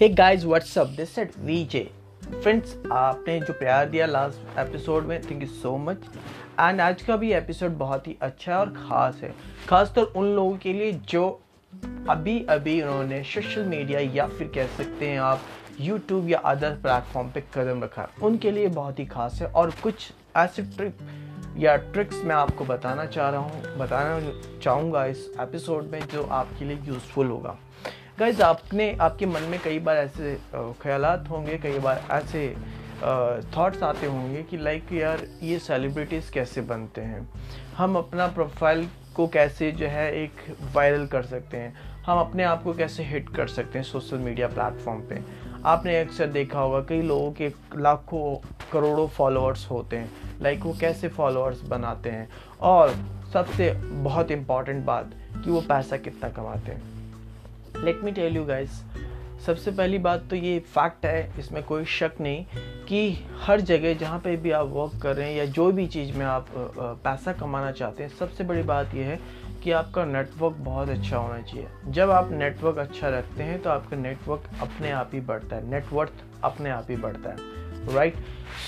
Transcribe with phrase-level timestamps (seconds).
[0.00, 1.80] Hey guys what's up this side VJ
[2.24, 6.04] friends आपने जो प्यार दिया लास्ट एपिसोड में thank you so much
[6.60, 9.34] and आज का भी एपिसोड बहुत ही अच्छा है और ख़ास है।
[9.68, 11.24] खासतौर तो उन लोगों के लिए जो
[12.10, 15.40] अभी अभी उन्होंने सोशल मीडिया या फिर कह सकते हैं आप
[15.80, 20.10] यूट्यूब या अदर प्लेटफॉर्म पे कदम रखा। उनके लिए बहुत ही खास है और कुछ
[20.36, 20.98] ऐसे ट्रिक
[21.56, 26.64] या ट्रिक्स मैं आपको बताना चाह रहा हूँ, बताना चाहूँगा इस एपिसोड में जो आपके
[26.64, 27.58] लिए यूज़फुल होगा।
[28.18, 30.34] गाइज़ आपने, आपके मन में कई बार ऐसे
[30.82, 32.48] ख्याल होंगे, कई बार ऐसे
[33.56, 37.28] थॉट्स आते होंगे कि लाइक यार, ये सेलिब्रिटीज़ कैसे बनते हैं?
[37.76, 40.32] हम अपना प्रोफ़ाइल को कैसे जो है एक
[40.74, 41.74] वायरल कर सकते हैं?
[42.06, 45.22] हम अपने आप को कैसे हिट कर सकते हैं सोशल मीडिया प्लेटफॉर्म पे?
[45.64, 48.36] आपने अक्सर देखा होगा, कई लोगों के लाखों,
[48.72, 50.10] करोड़ों फॉलोअर्स होते हैं।
[50.42, 52.28] लाइक वो कैसे फॉलोअर्स बनाते हैं?
[52.60, 52.94] और
[53.32, 53.72] सबसे
[54.02, 55.10] बहुत इंपॉर्टेंट बात
[55.44, 56.97] कि वो पैसा कितना कमाते हैं।
[57.84, 58.82] Let me tell you guys
[59.46, 62.44] सबसे पहली बात तो ये फैक्ट है, इसमें कोई शक नहीं
[62.88, 66.16] कि हर जगह जहाँ पे भी आप वर्क कर रहे हैं या जो भी चीज़
[66.16, 66.46] में आप
[67.04, 69.18] पैसा कमाना चाहते हैं, सबसे बड़ी बात यह है
[69.62, 73.96] कि आपका नेटवर्क बहुत अच्छा होना चाहिए। जब आप नेटवर्क अच्छा रखते हैं तो आपका
[73.96, 78.16] नेटवर्क अपने आप ही बढ़ता है नेटवर्थ अपने आप ही बढ़ता है right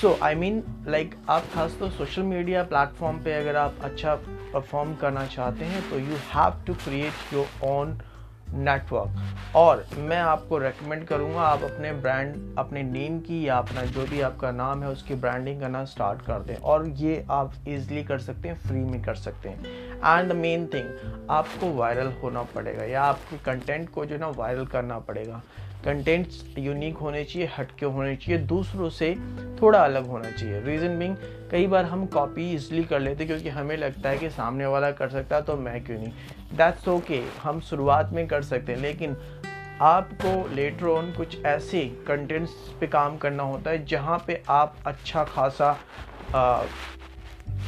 [0.00, 4.14] so I mean like आप खास तो सोशल मीडिया प्लेटफॉर्म पे अगर आप अच्छा
[4.52, 7.98] परफॉर्म करना चाहते हैं तो you have to create your own
[8.54, 14.06] network और मैं आपको रेकमेंड करूँगा आप अपने ब्रांड अपने नेम की या अपना जो
[14.06, 18.18] भी आपका नाम है उसकी ब्रांडिंग करना स्टार्ट कर दें। और ये आप इजीली कर
[18.18, 22.84] सकते हैं फ्री में कर सकते हैं। एंड द मेन थिंग आपको वायरल होना पड़ेगा
[22.84, 25.42] या आपके कंटेंट को जो है ना वायरल करना पड़ेगा।
[25.84, 29.14] कंटेंट्स यूनिक होने चाहिए हटके होने चाहिए दूसरों से
[29.62, 31.16] थोड़ा अलग होना चाहिए। रीज़न बिंग
[31.50, 35.08] कई बार हम कॉपी इसलिए कर लेते क्योंकि हमें लगता है कि सामने वाला कर
[35.08, 36.12] सकता है तो मैं क्यों नहीं?
[36.54, 39.16] दैट्स ओके okay, हम शुरुआत में कर सकते हैं लेकिन
[39.80, 45.24] आपको लेटर ऑन कुछ ऐसे कंटेंट्स पे काम करना होता है जहाँ पे आप अच्छा
[45.24, 45.72] खासा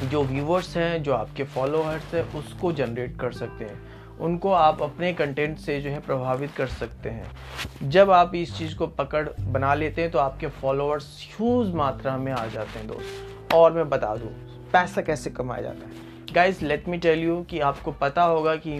[0.02, 3.80] जो व्यूवर्स हैं, जो आपके फॉलोअर्स हैं, उसको जनरेट कर सकते हैं।
[4.20, 8.76] उनको आप अपने कंटेंट से जो है प्रभावित कर सकते हैं। जब आप इस चीज़
[8.76, 13.54] को पकड़ बना लेते हैं तो आपके फॉलोअर्स ह्यूज मात्रा में आ जाते हैं दोस्त।
[13.54, 14.28] और मैं बता दूँ,
[14.72, 18.78] पैसा कैसे कमाया जाता है। Guys let me tell you कि आपको पता होगा कि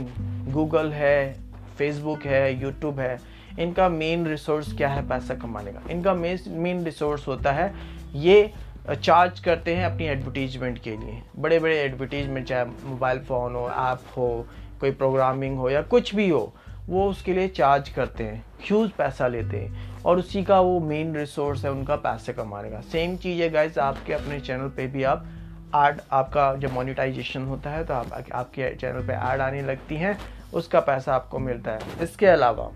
[0.49, 1.35] गूगल है
[1.79, 3.19] फेसबुक है यूट्यूब है,
[3.59, 5.81] इनका मेन रिसोर्स क्या है पैसा कमाने का?
[5.91, 7.73] इनका मेन रिसोर्स होता है
[8.15, 8.53] ये
[8.91, 14.01] चार्ज करते हैं अपनी एडवर्टीजमेंट के लिए। बड़े बड़े एडवर्टीजमेंट चाहे मोबाइल फ़ोन हो ऐप
[14.17, 14.47] हो,
[14.81, 16.53] कोई प्रोग्रामिंग हो या कुछ भी हो,
[16.89, 21.15] वो उसके लिए चार्ज करते हैं ह्यूज पैसा लेते हैं। और उसी का वो मेन
[21.17, 25.03] रिसोर्स है, उनका पैसे कमाने का। सेम चीज़ है गाइज़ आपके अपने चैनल पे भी
[25.05, 25.27] आप
[25.77, 30.19] एड आपका जब मोनिटाइजेशन होता है तो आप, आपके चैनल पे ऐड आने लगती हैं,
[30.55, 32.71] उसका पैसा आपको मिलता है। इसके अलावा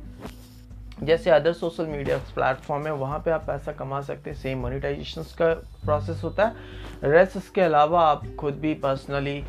[0.98, 5.22] जैसे अदर सोशल मीडिया प्लेटफॉर्म है, वहाँ पे आप पैसा कमा सकते हैं। सेम मोनिटाइजेशन
[5.38, 5.52] का
[5.84, 9.40] प्रोसेस होता है। रेस्ट इसके अलावा आप खुद भी पर्सनली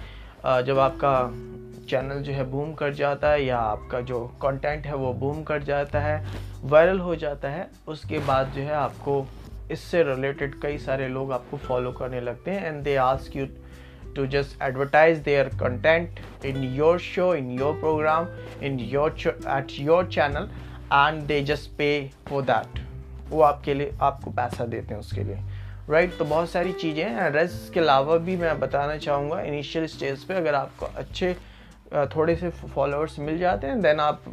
[0.66, 1.14] जब आपका
[1.90, 5.64] चैनल जो है बूम कर जाता है या आपका जो कंटेंट है वो बूम कर
[5.64, 6.26] जाता है
[6.64, 9.26] वायरल हो जाता है, उसके बाद जो है आपको
[9.72, 13.46] इससे रिलेटेड कई सारे लोग आपको फॉलो करने लगते हैं and they ask you
[14.16, 18.28] to just advertise their content in your show in your program
[18.64, 20.50] in your at your channel
[20.94, 21.90] and they just pay
[22.30, 22.80] for that
[23.30, 25.36] वो आपके लिए, आपको पैसा देते हैं उसके लिए।
[25.90, 26.20] Right right?
[26.20, 30.34] तो बहुत सारी चीज़ें हैं। रेस्ट के अलावा भी मैं बताना चाहूँगा इनिशियल स्टेज पे
[30.34, 31.36] अगर आपको अच्छे
[32.16, 34.24] थोड़े से फॉलोअर्स मिल जाते हैं देन आप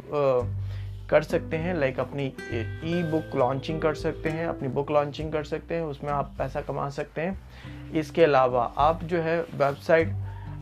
[1.09, 5.43] कर सकते हैं लाइक अपनी ई बुक लॉन्चिंग कर सकते हैं, अपनी बुक लॉन्चिंग कर
[5.43, 10.07] सकते हैं, उसमें आप पैसा कमा सकते हैं। इसके अलावा आप जो है website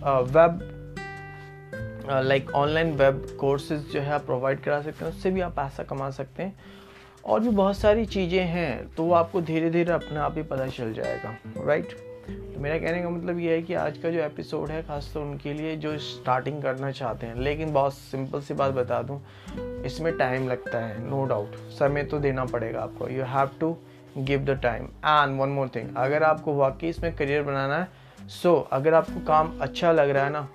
[0.05, 0.72] web
[2.09, 5.83] like online web courses जो है आप प्रोवाइड करा सकते हैं उससे भी आप पैसा
[5.83, 6.55] कमा सकते हैं।
[7.25, 10.67] और भी बहुत सारी चीज़ें हैं तो वो आपको धीरे धीरे अपने आप ही पता
[10.67, 11.91] चल जाएगा राइट?
[12.29, 15.29] तो मेरा कहने का मतलब ये है कि आज का जो एपिसोड है खासतौर तो
[15.29, 19.21] उनके लिए जो स्टार्टिंग करना चाहते हैं लेकिन बहुत सिंपल सी बात बता दूँ
[19.85, 23.77] इसमें टाइम लगता है नो डाउट समय तो देना पड़ेगा आपको। You have to
[24.17, 27.87] give the time and one more thing अगर आपको वाकई इसमें करियर बनाना है
[28.29, 30.49] सो so, अगर आपको काम अच्छा लग रहा है ना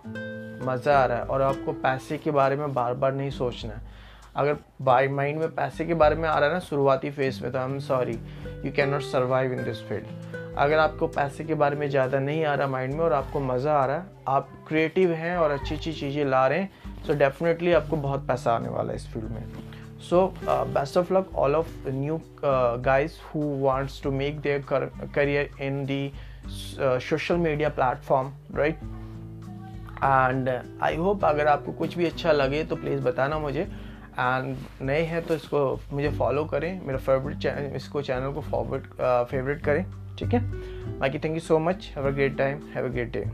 [0.62, 3.96] मज़ा आ रहा है और आपको पैसे के बारे में बार बार नहीं सोचना है।
[4.36, 7.50] अगर बाई माइंड में पैसे के बारे में आ रहा है ना, शुरुआती फ़ेज़ में
[7.52, 8.18] तो I am sorry
[8.64, 12.44] you can not survive in this field अगर आपको पैसे के बारे में ज़्यादा नहीं
[12.44, 15.74] आ रहा माइंड में और आपको मज़ा आ रहा है, आप क्रिएटिव हैं और अच्छी
[15.74, 19.30] अच्छी चीज़ें ला रहे हैं सो डेफिनेटली आपको बहुत पैसा आने वाला है इस फ़ील्ड
[19.30, 19.44] में।
[20.00, 24.64] So best of luck all of you guys who wants to make their
[25.14, 26.12] career in the
[26.48, 28.80] social media platform right
[29.98, 30.48] and
[30.82, 35.22] I hope अगर आपको कुछ भी अच्छा लगे तो प्लीज़ बताना मुझे। एंड नए हैं
[35.26, 35.60] तो इसको
[35.92, 38.86] मुझे फॉलो करें। मेरा फेवरेट चैनल इसको चैनल को फॉरवर्ड
[39.30, 39.84] फेवरेट करें।
[40.18, 40.40] ठीक है?
[40.98, 43.24] बाकी thank you so much have a great time have a great day